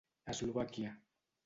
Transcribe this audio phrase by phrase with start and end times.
[0.33, 0.95] Eslovàquia.